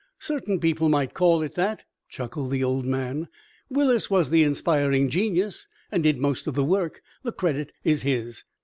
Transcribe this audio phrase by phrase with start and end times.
[0.17, 3.27] "Certain people might call it that," chuckled the old man.
[3.69, 8.43] "Willis was the inspiring genius, and did most of the work; the credit is his."